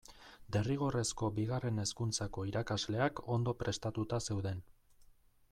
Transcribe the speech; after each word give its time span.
Derrigorrezko 0.55 1.29
Bigarren 1.35 1.83
Hezkuntzako 1.83 2.47
irakasleak 2.53 3.23
ondo 3.37 3.55
prestatuta 3.61 4.21
zeuden. 4.31 4.67